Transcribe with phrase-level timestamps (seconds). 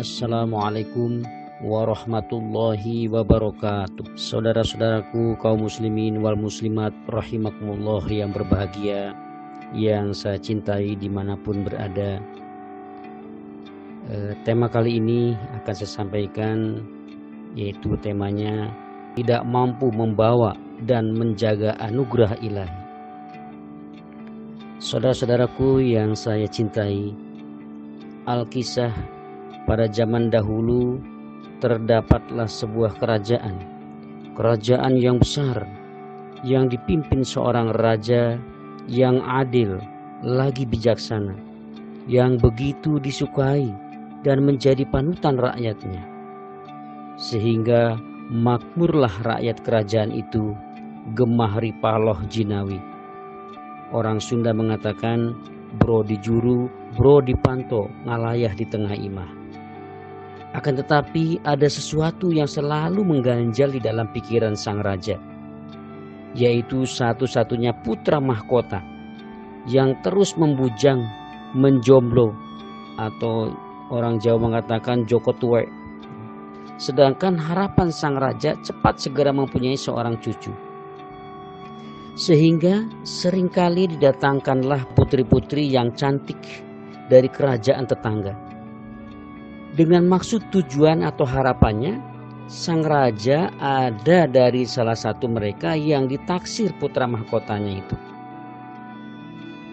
[0.00, 1.20] Assalamualaikum
[1.60, 4.16] warahmatullahi wabarakatuh.
[4.16, 9.12] Saudara-saudaraku kaum muslimin wal muslimat rahimakumullah yang berbahagia
[9.76, 12.16] Yang saya cintai di mana pun berada.
[14.08, 16.80] E, Tema kali ini akan saya sampaikan
[17.52, 18.72] Yaitu temanya
[19.20, 20.56] Tidak mampu membawa
[20.88, 22.78] dan menjaga anugerah ilahi.
[24.80, 27.12] Saudara-saudaraku yang saya cintai
[28.30, 28.94] Alkisah
[29.66, 31.02] pada zaman dahulu
[31.58, 33.58] terdapatlah sebuah kerajaan,
[34.38, 35.66] kerajaan yang besar
[36.46, 38.38] yang dipimpin seorang raja
[38.86, 39.82] yang adil,
[40.22, 41.34] lagi bijaksana,
[42.06, 43.66] yang begitu disukai
[44.22, 46.06] dan menjadi panutan rakyatnya.
[47.18, 47.98] Sehingga
[48.30, 50.54] makmurlah rakyat kerajaan itu
[51.18, 52.78] gemah ripaloh jinawi.
[53.90, 55.34] Orang Sunda mengatakan
[55.78, 56.66] bro dijuru,
[56.98, 59.30] bro dipanto, ngalayah di tengah imah.
[60.50, 65.14] Akan tetapi ada sesuatu yang selalu mengganjal di dalam pikiran sang raja,
[66.34, 68.82] yaitu satu-satunya putra mahkota
[69.70, 71.06] yang terus membujang,
[71.54, 72.34] menjomblo,
[72.98, 73.54] atau
[73.94, 75.66] orang Jawa mengatakan Joko Tuwe.
[76.80, 80.69] Sedangkan harapan sang raja cepat segera mempunyai seorang cucu.
[82.14, 86.38] Sehingga sering kali didatangkanlah putri-putri yang cantik
[87.06, 88.50] dari kerajaan tetangga
[89.70, 92.02] dengan maksud tujuan atau harapannya,
[92.50, 97.96] sang raja ada dari salah satu mereka yang ditaksir putra mahkotanya itu.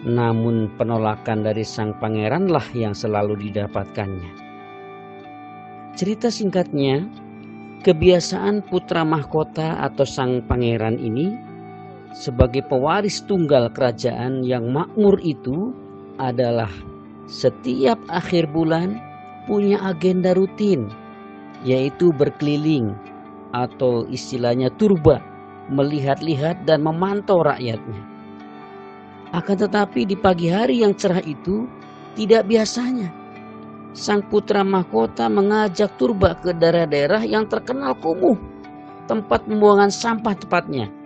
[0.06, 4.32] Namun penolakan dari sang pangeranlah yang selalu didapatkannya.
[5.98, 7.02] Cerita singkatnya,
[7.82, 11.34] kebiasaan putra mahkota atau sang pangeran ini
[12.16, 15.72] sebagai pewaris tunggal kerajaan yang makmur itu
[16.18, 16.70] adalah
[17.28, 18.98] setiap akhir bulan
[19.44, 20.88] punya agenda rutin,
[21.64, 22.92] yaitu berkeliling
[23.52, 25.20] atau istilahnya turba,
[25.72, 28.00] melihat-lihat dan memantau rakyatnya.
[29.32, 31.68] Akan tetapi di pagi hari yang cerah itu
[32.16, 33.12] tidak biasanya.
[33.92, 38.36] Sang putra mahkota mengajak turba ke daerah-daerah yang terkenal kumuh,
[39.08, 40.97] tempat pembuangan sampah tepatnya.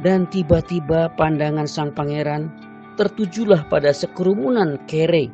[0.00, 2.48] Dan tiba-tiba pandangan sang pangeran
[2.96, 5.28] tertujulah pada sekerumunan kere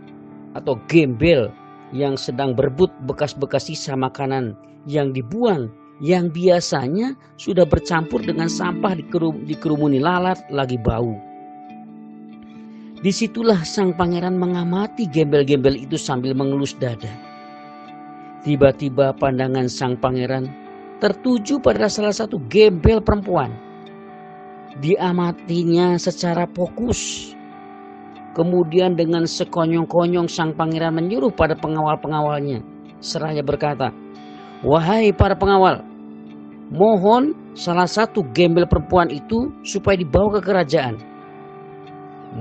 [0.58, 1.50] atau gembel
[1.94, 4.58] yang sedang berebut bekas-bekas sisa makanan
[4.90, 5.70] yang dibuang
[6.02, 8.98] yang biasanya sudah bercampur dengan sampah
[9.46, 11.16] dikerumuni lalat lagi bau.
[13.00, 17.12] Di situlah sang pangeran mengamati gembel-gembel itu sambil mengelus dada.
[18.42, 20.48] Tiba-tiba pandangan sang pangeran
[20.98, 23.52] tertuju pada salah satu gembel perempuan.
[24.80, 27.32] Diamatinya secara fokus
[28.36, 32.60] Kemudian dengan sekonyong-konyong sang pangeran menyuruh pada pengawal-pengawalnya.
[33.00, 33.88] Seraya berkata,
[34.60, 35.80] Wahai para pengawal,
[36.68, 41.00] mohon salah satu gembel perempuan itu supaya dibawa ke kerajaan.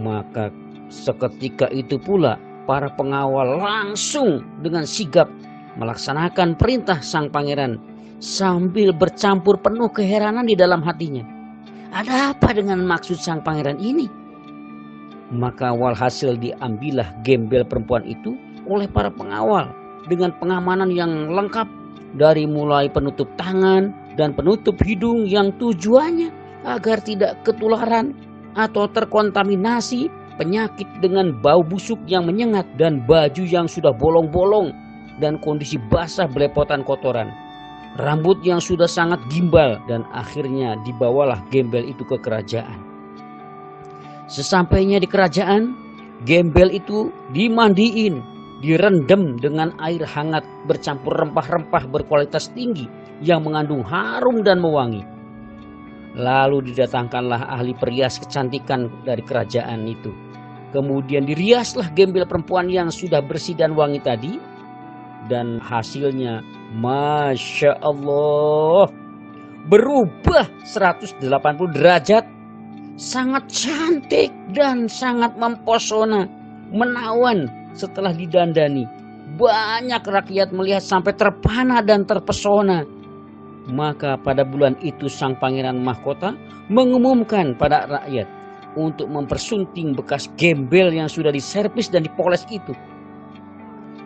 [0.04, 0.52] Maka
[0.92, 2.36] seketika itu pula
[2.68, 5.32] para pengawal langsung dengan sigap
[5.80, 7.80] melaksanakan perintah sang pangeran
[8.20, 11.35] sambil bercampur penuh keheranan di dalam hatinya.
[11.96, 14.12] Ada apa dengan maksud sang pangeran ini?
[15.32, 18.36] Maka walhasil diambillah gembel perempuan itu
[18.68, 19.72] oleh para pengawal
[20.12, 21.64] dengan pengamanan yang lengkap
[22.20, 26.36] dari mulai penutup tangan dan penutup hidung yang tujuannya
[26.68, 28.12] agar tidak ketularan
[28.60, 34.76] atau terkontaminasi penyakit dengan bau busuk yang menyengat dan baju yang sudah bolong-bolong
[35.24, 37.32] dan kondisi basah belepotan kotoran.
[37.96, 42.84] Rambut yang sudah sangat gimbal dan akhirnya dibawalah gembel itu ke kerajaan.
[44.28, 45.72] Sesampainya di kerajaan,
[46.28, 48.20] gembel itu dimandiin,
[48.60, 52.92] direndam dengan air hangat bercampur rempah-rempah berkualitas tinggi
[53.24, 55.08] yang mengandung harum dan mewangi.
[56.20, 60.12] Lalu didatangkanlah ahli perias kecantikan dari kerajaan itu.
[60.76, 64.36] Kemudian diriaslah gembel perempuan yang sudah bersih dan wangi tadi.
[65.26, 68.90] Dan hasilnya Masya Allah
[69.70, 71.22] berubah 180
[71.74, 72.26] derajat
[72.96, 76.26] sangat cantik dan sangat mempesona,
[76.72, 78.88] menawan setelah didandani.
[79.36, 82.88] Banyak rakyat melihat sampai terpana dan terpesona.
[83.66, 86.38] Maka pada bulan itu sang pangeran mahkota
[86.70, 88.30] mengumumkan pada rakyat
[88.78, 92.72] untuk mempersunting bekas gembel yang sudah diservis dan dipoles itu.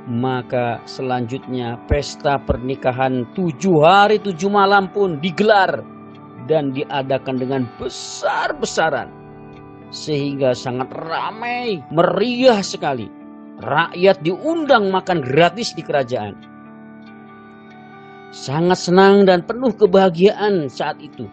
[0.09, 5.85] Maka selanjutnya pesta pernikahan tujuh hari tujuh malam pun digelar
[6.49, 9.19] dan diadakan dengan besar-besaran
[9.93, 13.09] sehingga sangat ramai, meriah sekali.
[13.59, 16.31] Rakyat diundang makan gratis di kerajaan.
[18.31, 21.27] Sangat senang dan penuh kebahagiaan saat itu.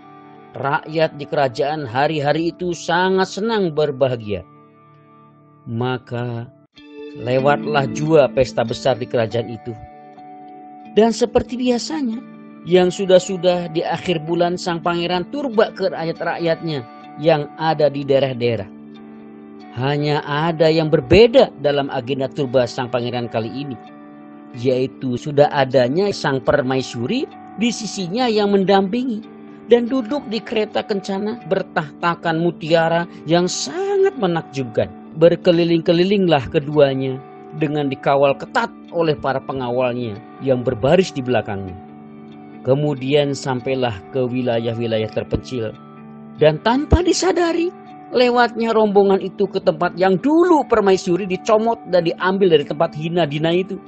[0.57, 4.43] Rakyat di kerajaan hari-hari itu sangat senang berbahagia.
[5.69, 6.51] Maka
[7.17, 9.73] lewatlah jua pesta besar di kerajaan itu.
[10.97, 12.21] Dan seperti biasanya,
[12.69, 16.83] yang sudah-sudah di akhir bulan sang pangeran turba ke rakyat-rakyatnya
[17.23, 18.69] yang ada di daerah-daerah.
[19.77, 23.77] Hanya ada yang berbeda dalam agenda turba sang pangeran kali ini
[24.57, 27.29] yaitu sudah adanya sang permaisuri
[27.61, 29.21] di sisinya yang mendampingi
[29.69, 34.89] dan duduk di kereta kencana bertahtakan mutiara yang sangat menakjubkan.
[35.17, 37.17] Berkeliling-kelilinglah keduanya
[37.57, 41.77] dengan dikawal ketat oleh para pengawalnya yang berbaris di belakangnya.
[42.67, 45.73] Kemudian sampailah ke wilayah-wilayah terpencil
[46.37, 47.73] dan tanpa disadari
[48.13, 53.55] lewatnya rombongan itu ke tempat yang dulu permaisuri dicomot dan diambil dari tempat hina dina
[53.57, 53.81] itu.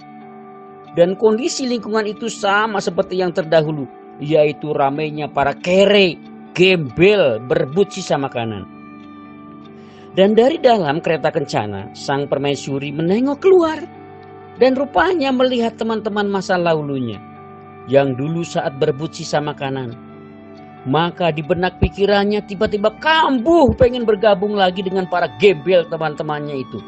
[0.97, 3.85] Dan kondisi lingkungan itu sama seperti yang terdahulu,
[4.19, 6.17] yaitu ramainya para kere,
[6.57, 8.78] gembel, berebut sisa makanan.
[10.17, 13.79] Dan dari dalam kereta kencana, sang permaisuri menengok keluar
[14.57, 17.21] dan rupanya melihat teman-teman masa lalunya
[17.89, 19.97] yang dulu saat berebut sisa makanan.
[20.89, 26.81] Maka di benak pikirannya tiba-tiba kambuh pengen bergabung lagi dengan para gembel teman-temannya itu.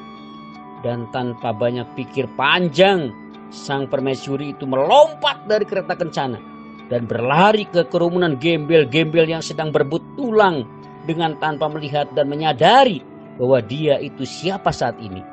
[0.81, 3.13] Dan tanpa banyak pikir panjang,
[3.53, 6.41] sang permaisuri itu melompat dari kereta kencana
[6.89, 10.65] dan berlari ke kerumunan gembel-gembel yang sedang berebut tulang
[11.05, 13.10] dengan tanpa melihat dan menyadari
[13.41, 15.25] bahwa dia itu siapa saat ini.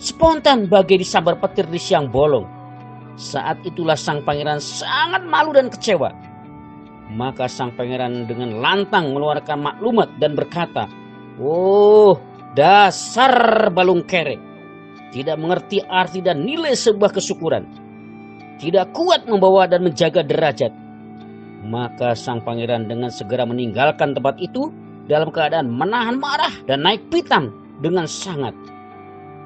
[0.00, 2.48] Spontan bagai disambar petir di siang bolong.
[3.20, 6.08] Saat itulah sang pangeran sangat malu dan kecewa.
[7.12, 10.88] Maka sang pangeran dengan lantang mengeluarkan maklumat dan berkata,
[11.36, 12.16] Oh,
[12.56, 14.40] dasar balung kerek
[15.12, 17.64] tidak mengerti arti dan nilai sebuah kesyukuran,
[18.60, 20.72] tidak kuat membawa dan menjaga derajat,
[21.64, 24.68] maka sang pangeran dengan segera meninggalkan tempat itu
[25.06, 27.50] dalam keadaan menahan marah dan naik pitam
[27.82, 28.52] dengan sangat.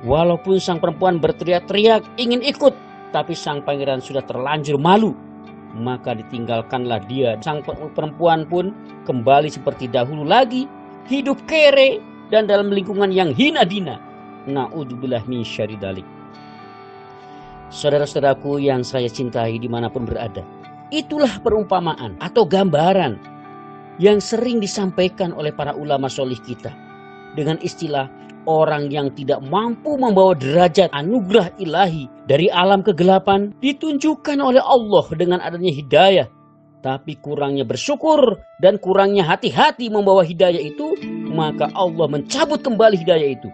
[0.00, 2.72] Walaupun sang perempuan berteriak-teriak ingin ikut,
[3.12, 5.12] tapi sang pangeran sudah terlanjur malu.
[5.76, 7.38] Maka ditinggalkanlah dia.
[7.44, 7.62] Sang
[7.94, 8.74] perempuan pun
[9.06, 10.66] kembali seperti dahulu lagi,
[11.06, 12.00] hidup kere
[12.32, 14.00] dan dalam lingkungan yang hina dina.
[14.48, 16.08] Na'udzubillah min syari dalik.
[17.70, 20.42] Saudara-saudaraku yang saya cintai di mana pun berada.
[20.90, 23.29] Itulah perumpamaan atau gambaran
[24.00, 26.72] yang sering disampaikan oleh para ulama solih kita.
[27.36, 28.08] Dengan istilah
[28.48, 35.38] orang yang tidak mampu membawa derajat anugerah ilahi dari alam kegelapan ditunjukkan oleh Allah dengan
[35.44, 36.26] adanya hidayah.
[36.80, 40.96] Tapi kurangnya bersyukur dan kurangnya hati-hati membawa hidayah itu,
[41.28, 43.52] maka Allah mencabut kembali hidayah itu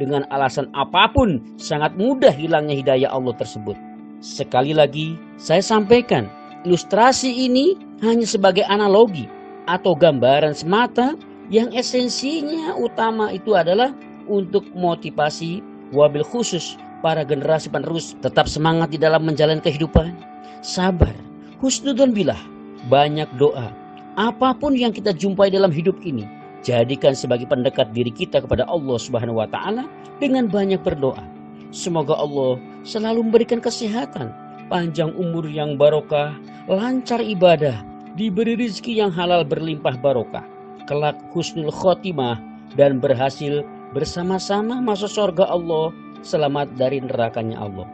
[0.00, 3.76] dengan alasan apa pun sangat mudah hilangnya hidayah Allah tersebut.
[4.24, 6.24] Sekali lagi, saya sampaikan,
[6.64, 9.28] ilustrasi ini hanya sebagai analogi
[9.64, 11.16] atau gambaran semata
[11.52, 13.92] yang esensinya utama itu adalah
[14.28, 15.60] untuk motivasi
[15.92, 20.16] wabil khusus para generasi penerus tetap semangat di dalam menjalani kehidupan,
[20.64, 21.12] sabar,
[21.60, 22.40] husnudon bilah,
[22.88, 23.68] banyak doa.
[24.16, 26.24] Apa pun yang kita jumpai dalam hidup ini,
[26.64, 29.84] Jadikan sebagai pendekat diri kita kepada Allah Subhanahu wa taala
[30.16, 31.20] dengan banyak berdoa.
[31.68, 32.56] Semoga Allah
[32.88, 34.32] selalu memberikan kesehatan,
[34.72, 36.32] panjang umur yang barokah,
[36.64, 40.46] lancar ibadah, diberi rezeki yang halal berlimpah barokah,
[40.86, 42.38] kelak husnul khotimah
[42.78, 47.86] dan berhasil bersama-sama masuk surga Allah selamat dari nerakanya Allah.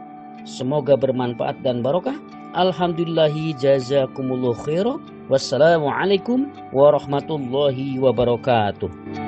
[0.45, 2.17] Semoga bermanfaat dan barokah.
[2.57, 4.99] Alhamdulillahi jazakumullah khairan.
[5.29, 9.20] Wassalamualaikum warahmatullahi wabarakatuh.